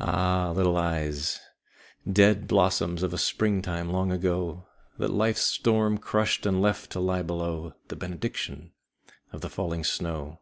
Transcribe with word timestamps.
II 0.00 0.06
Ah, 0.08 0.52
little 0.56 0.78
eyes 0.78 1.38
Dead 2.10 2.48
blossoms 2.48 3.02
of 3.02 3.12
a 3.12 3.18
springtime 3.18 3.90
long 3.92 4.10
ago, 4.10 4.66
That 4.96 5.10
life's 5.10 5.42
storm 5.42 5.98
crushed 5.98 6.46
and 6.46 6.62
left 6.62 6.90
to 6.92 6.98
lie 7.00 7.20
below 7.22 7.74
The 7.88 7.96
benediction 7.96 8.72
of 9.32 9.42
the 9.42 9.50
falling 9.50 9.84
snow! 9.84 10.38